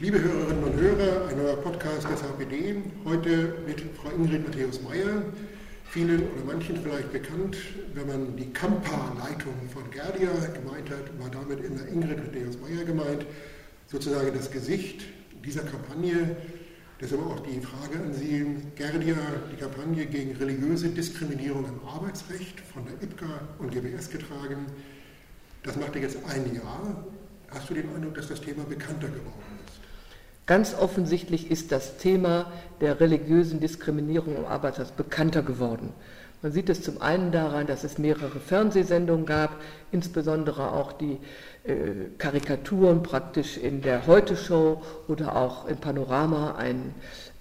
[0.00, 2.76] Liebe Hörerinnen und Hörer, ein neuer Podcast des HPD.
[3.04, 5.24] Heute mit Frau Ingrid Matthäus-Meyer,
[5.90, 7.56] vielen oder manchen vielleicht bekannt,
[7.94, 13.26] wenn man die Kampa-Leitung von Gerdia gemeint hat, war damit immer Ingrid Matthäus-Meyer gemeint,
[13.88, 15.02] sozusagen das Gesicht
[15.44, 16.36] dieser Kampagne.
[17.00, 18.46] Deshalb auch die Frage an Sie,
[18.76, 19.16] Gerdia,
[19.50, 24.66] die Kampagne gegen religiöse Diskriminierung im Arbeitsrecht von der IPCA und GBS getragen.
[25.64, 27.04] Das machte jetzt ein Jahr.
[27.50, 29.57] Hast du den Eindruck, dass das Thema bekannter geworden ist?
[30.48, 32.50] Ganz offensichtlich ist das Thema
[32.80, 35.92] der religiösen Diskriminierung im Arbeitsrecht bekannter geworden.
[36.40, 39.56] Man sieht es zum einen daran, dass es mehrere Fernsehsendungen gab,
[39.92, 41.18] insbesondere auch die
[41.64, 46.94] äh, Karikaturen praktisch in der Heute-Show oder auch im Panorama ein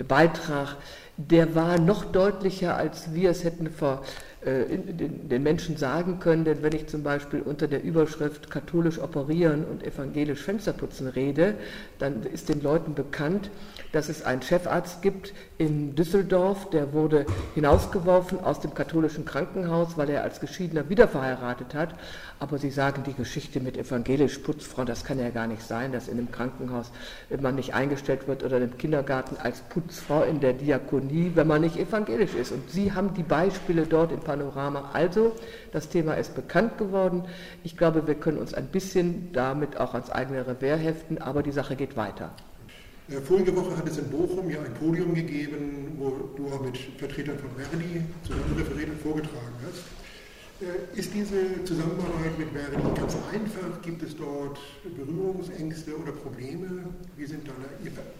[0.05, 0.75] Beitrag,
[1.15, 4.03] der war noch deutlicher, als wir es hätten vor
[4.45, 9.83] den Menschen sagen können, denn wenn ich zum Beispiel unter der Überschrift katholisch operieren und
[9.83, 11.55] evangelisch Fensterputzen rede,
[11.97, 13.49] dann ist den Leuten bekannt,
[13.93, 20.09] dass es einen Chefarzt gibt in Düsseldorf, der wurde hinausgeworfen aus dem katholischen Krankenhaus, weil
[20.09, 21.95] er als Geschiedener wiederverheiratet hat.
[22.39, 26.07] Aber Sie sagen, die Geschichte mit evangelisch Putzfrau, das kann ja gar nicht sein, dass
[26.07, 26.91] in einem Krankenhaus
[27.41, 31.77] man nicht eingestellt wird oder im Kindergarten als Putzfrau in der Diakonie, wenn man nicht
[31.77, 32.51] evangelisch ist.
[32.51, 34.89] Und Sie haben die Beispiele dort im Panorama.
[34.93, 35.31] Also,
[35.71, 37.23] das Thema ist bekannt geworden.
[37.63, 41.53] Ich glaube, wir können uns ein bisschen damit auch ans eigene Revier heften, aber die
[41.53, 42.31] Sache geht weiter.
[43.09, 46.77] Äh, vorige Woche hat es in Bochum ja ein Podium gegeben, wo du auch mit
[46.97, 49.83] Vertretern von Verdi zusammen referiert und vorgetragen hast.
[50.59, 53.81] Äh, ist diese Zusammenarbeit mit Verdi ganz einfach?
[53.81, 56.83] Gibt es dort Berührungsängste oder Probleme?
[57.15, 57.53] Wie sind da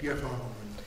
[0.01, 0.86] die Erfahrungen?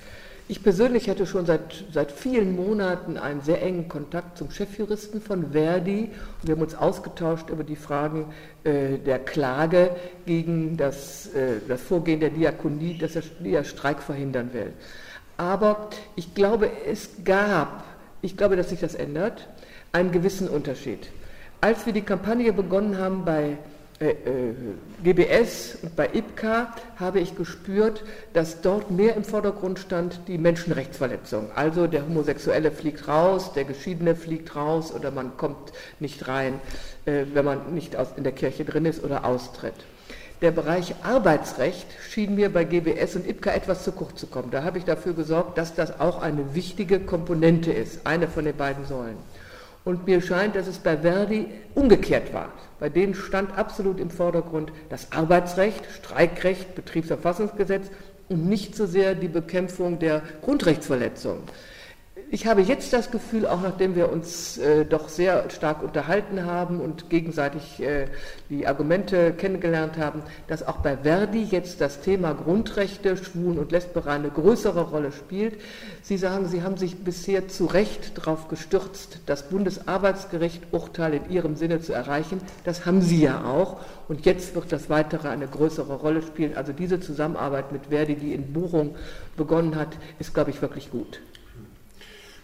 [0.51, 5.53] Ich persönlich hatte schon seit, seit vielen Monaten einen sehr engen Kontakt zum Chefjuristen von
[5.53, 8.35] Verdi und wir haben uns ausgetauscht über die Fragen
[8.65, 9.95] äh, der Klage
[10.27, 14.73] gegen das, äh, das Vorgehen der Diakonie, dass er den Streik verhindern will.
[15.37, 17.85] Aber ich glaube, es gab,
[18.21, 19.47] ich glaube, dass sich das ändert,
[19.93, 21.13] einen gewissen Unterschied.
[21.61, 23.57] Als wir die Kampagne begonnen haben bei
[24.01, 24.55] äh, äh,
[25.05, 28.03] GBS und bei IPCA habe ich gespürt,
[28.33, 31.51] dass dort mehr im Vordergrund stand die Menschenrechtsverletzung.
[31.55, 36.61] Also der Homosexuelle fliegt raus, der Geschiedene fliegt raus oder man kommt nicht rein,
[37.05, 39.75] äh, wenn man nicht in der Kirche drin ist oder austritt.
[40.41, 44.51] Der Bereich Arbeitsrecht schien mir bei GBS und IPCA etwas zu kurz zu kommen.
[44.51, 48.57] Da habe ich dafür gesorgt, dass das auch eine wichtige Komponente ist, eine von den
[48.57, 49.19] beiden Säulen.
[49.85, 52.53] Und mir scheint, dass es bei Verdi umgekehrt war.
[52.79, 57.91] Bei denen stand absolut im Vordergrund das Arbeitsrecht, Streikrecht, Betriebsverfassungsgesetz
[58.29, 61.43] und nicht so sehr die Bekämpfung der Grundrechtsverletzungen
[62.33, 66.81] ich habe jetzt das Gefühl, auch nachdem wir uns äh, doch sehr stark unterhalten haben
[66.81, 68.07] und gegenseitig äh,
[68.49, 74.13] die Argumente kennengelernt haben, dass auch bei Verdi jetzt das Thema Grundrechte, Schwulen und Lesberer
[74.13, 75.61] eine größere Rolle spielt.
[76.03, 81.57] Sie sagen, Sie haben sich bisher zu Recht darauf gestürzt, das Bundesarbeitsgericht Urteil in Ihrem
[81.57, 82.41] Sinne zu erreichen.
[82.63, 83.81] Das haben Sie ja auch.
[84.07, 86.57] Und jetzt wird das Weitere eine größere Rolle spielen.
[86.57, 88.95] Also diese Zusammenarbeit mit Verdi, die in Bochum
[89.37, 91.21] begonnen hat, ist, glaube ich, wirklich gut.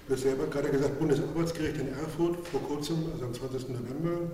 [0.06, 3.70] Du hast selber gerade gesagt, Bundesarbeitsgericht in Erfurt vor kurzem, also am 20.
[3.70, 4.30] November.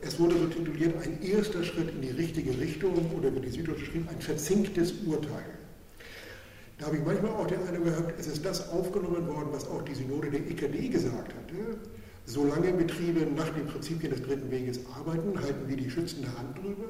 [0.00, 3.86] Es wurde so tituliert, ein erster Schritt in die richtige Richtung oder wie die Süddeutsche
[3.86, 5.44] schrieb, ein verzinktes Urteil.
[6.78, 9.82] Da habe ich manchmal auch den Eindruck gehabt, es ist das aufgenommen worden, was auch
[9.82, 11.78] die Synode der EKD gesagt hatte.
[12.26, 16.88] Solange Betriebe nach den Prinzipien des dritten Weges arbeiten, halten wir die schützende Hand drüber.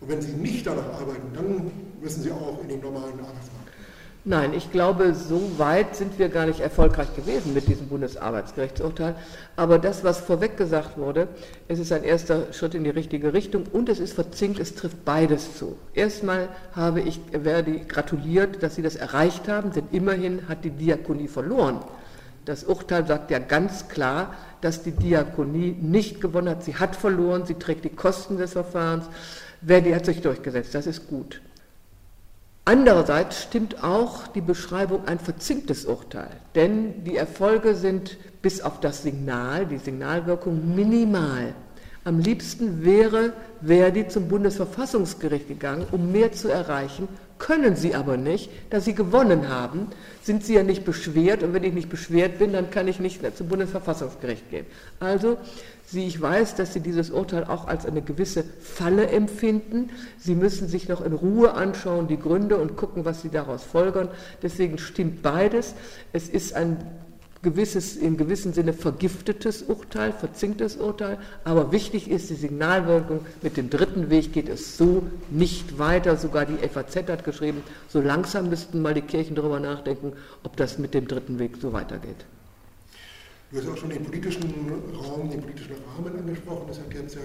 [0.00, 1.70] Und wenn sie nicht danach arbeiten, dann
[2.02, 3.63] müssen sie auch in den normalen Arbeitsmarkt.
[4.26, 9.16] Nein, ich glaube, so weit sind wir gar nicht erfolgreich gewesen mit diesem Bundesarbeitsgerichtsurteil.
[9.54, 11.28] Aber das, was vorweg gesagt wurde,
[11.68, 15.04] es ist ein erster Schritt in die richtige Richtung und es ist verzinkt, es trifft
[15.04, 15.76] beides zu.
[15.92, 21.28] Erstmal habe ich Verdi gratuliert, dass sie das erreicht haben, denn immerhin hat die Diakonie
[21.28, 21.80] verloren.
[22.46, 26.64] Das Urteil sagt ja ganz klar, dass die Diakonie nicht gewonnen hat.
[26.64, 29.04] Sie hat verloren, sie trägt die Kosten des Verfahrens.
[29.66, 31.42] Verdi hat sich durchgesetzt, das ist gut.
[32.66, 39.02] Andererseits stimmt auch die Beschreibung ein verzinktes Urteil, denn die Erfolge sind bis auf das
[39.02, 41.54] Signal, die Signalwirkung minimal.
[42.04, 43.32] Am liebsten wäre
[43.64, 47.08] Verdi zum Bundesverfassungsgericht gegangen, um mehr zu erreichen,
[47.38, 49.88] können sie aber nicht, da sie gewonnen haben,
[50.22, 53.20] sind sie ja nicht beschwert und wenn ich nicht beschwert bin, dann kann ich nicht
[53.36, 54.66] zum Bundesverfassungsgericht gehen.
[55.00, 55.38] Also
[55.86, 59.90] Sie, ich weiß, dass Sie dieses Urteil auch als eine gewisse Falle empfinden.
[60.18, 64.08] Sie müssen sich noch in Ruhe anschauen, die Gründe und gucken, was Sie daraus folgern.
[64.42, 65.74] Deswegen stimmt beides.
[66.12, 66.78] Es ist ein
[67.44, 73.70] gewisses, im gewissen Sinne vergiftetes Urteil, verzinktes Urteil, aber wichtig ist die Signalwirkung, mit dem
[73.70, 78.82] dritten Weg geht es so nicht weiter, sogar die FAZ hat geschrieben, so langsam müssten
[78.82, 82.26] mal die Kirchen darüber nachdenken, ob das mit dem dritten Weg so weitergeht.
[83.52, 84.42] Du hast auch schon den politischen
[84.98, 86.66] Raum, den politischen Rahmen angesprochen.
[86.72, 87.20] Es hat jetzt ja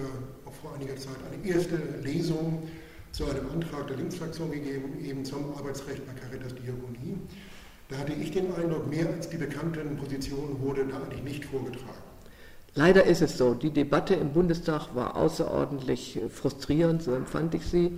[0.45, 2.69] auch vor einiger Zeit eine erste Lesung
[3.12, 7.18] zu einem Antrag der Linksfraktion gegeben, eben zum Arbeitsrecht bei Caritas Diakonie.
[7.89, 12.03] Da hatte ich den Eindruck, mehr als die bekannten Positionen wurde da eigentlich nicht vorgetragen.
[12.75, 13.56] Leider ist es so.
[13.56, 17.97] Die Debatte im Bundestag war außerordentlich frustrierend, so empfand ich sie.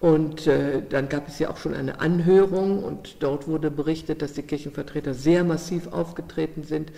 [0.00, 4.32] Und äh, dann gab es ja auch schon eine Anhörung und dort wurde berichtet, dass
[4.32, 6.90] die Kirchenvertreter sehr massiv aufgetreten sind.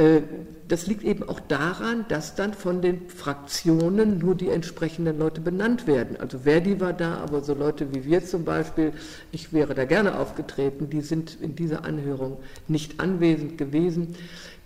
[0.00, 0.22] Äh,
[0.66, 5.88] das liegt eben auch daran, dass dann von den Fraktionen nur die entsprechenden Leute benannt
[5.88, 6.16] werden.
[6.20, 8.92] Also Verdi war da, aber so Leute wie wir zum Beispiel,
[9.32, 12.38] ich wäre da gerne aufgetreten, die sind in dieser Anhörung
[12.68, 14.14] nicht anwesend gewesen.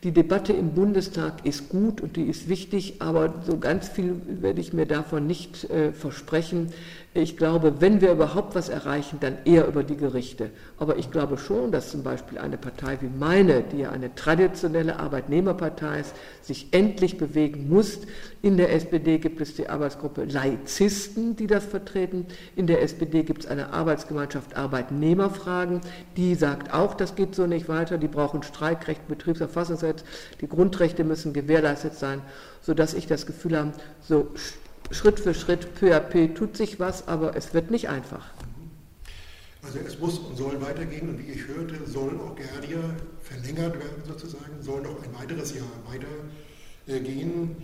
[0.05, 4.61] Die Debatte im Bundestag ist gut und die ist wichtig, aber so ganz viel werde
[4.61, 6.75] ich mir davon nicht äh, versprechen.
[7.17, 10.51] Ich glaube, wenn wir überhaupt was erreichen, dann eher über die Gerichte.
[10.79, 14.99] Aber ich glaube schon, dass zum Beispiel eine Partei wie meine, die ja eine traditionelle
[14.99, 16.13] Arbeitnehmerpartei ist,
[16.43, 18.01] sich endlich bewegen muss.
[18.43, 22.27] In der SPD gibt es die Arbeitsgruppe Laizisten, die das vertreten.
[22.57, 25.83] In der SPD gibt es eine Arbeitsgemeinschaft Arbeitnehmerfragen,
[26.17, 27.97] die sagt auch, das geht so nicht weiter.
[27.97, 29.09] Die brauchen Streikrecht,
[29.95, 32.23] Betriebserfassungsrecht, die Grundrechte müssen gewährleistet sein,
[32.63, 34.29] sodass ich das Gefühl habe, so
[34.91, 38.27] Schritt für Schritt, peu à peu tut sich was, aber es wird nicht einfach.
[39.63, 42.81] Also es muss und soll weitergehen und wie ich hörte, soll auch Gerdia
[43.23, 47.57] verlängert werden sozusagen, soll noch ein weiteres Jahr weitergehen.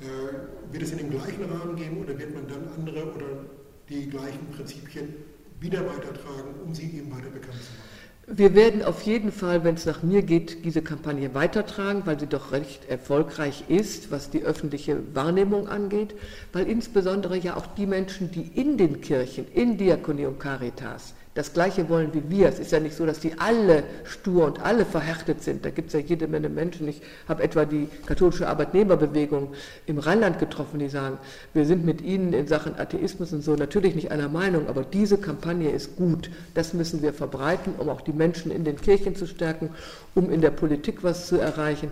[0.00, 3.44] Äh, wird es in dem gleichen Rahmen gehen oder wird man dann andere oder
[3.88, 5.12] die gleichen Prinzipien
[5.58, 7.97] wieder weitertragen, um sie eben weiter bekannt zu machen?
[8.30, 12.26] Wir werden auf jeden Fall, wenn es nach mir geht, diese Kampagne weitertragen, weil sie
[12.26, 16.14] doch recht erfolgreich ist, was die öffentliche Wahrnehmung angeht,
[16.52, 21.52] weil insbesondere ja auch die Menschen, die in den Kirchen, in Diakonie und Caritas das
[21.52, 22.48] Gleiche wollen wie wir.
[22.48, 25.64] Es ist ja nicht so, dass die alle stur und alle verhärtet sind.
[25.64, 26.88] Da gibt es ja jede Menge Menschen.
[26.88, 29.52] Ich habe etwa die katholische Arbeitnehmerbewegung
[29.86, 31.18] im Rheinland getroffen, die sagen,
[31.54, 35.18] wir sind mit ihnen in Sachen Atheismus und so natürlich nicht einer Meinung, aber diese
[35.18, 36.30] Kampagne ist gut.
[36.54, 39.70] Das müssen wir verbreiten, um auch die Menschen in den Kirchen zu stärken,
[40.14, 41.90] um in der Politik was zu erreichen.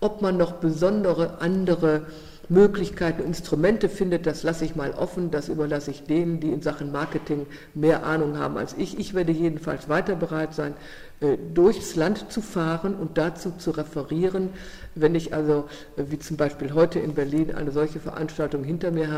[0.00, 2.06] Ob man noch besondere andere
[2.48, 6.92] Möglichkeiten, Instrumente findet, das lasse ich mal offen, das überlasse ich denen, die in Sachen
[6.92, 8.98] Marketing mehr Ahnung haben als ich.
[8.98, 10.74] Ich werde jedenfalls weiter bereit sein,
[11.20, 14.50] äh, durchs Land zu fahren und dazu zu referieren.
[14.94, 19.08] Wenn ich also, äh, wie zum Beispiel heute in Berlin, eine solche Veranstaltung hinter mir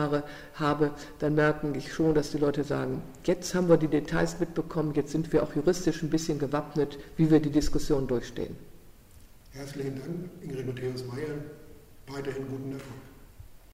[0.54, 4.92] habe, dann merke ich schon, dass die Leute sagen, jetzt haben wir die Details mitbekommen,
[4.94, 8.56] jetzt sind wir auch juristisch ein bisschen gewappnet, wie wir die Diskussion durchstehen.
[9.52, 11.38] Herzlichen Dank, Ingrid Matthäus Meyer.
[12.08, 13.15] Weiterhin guten Erfolg.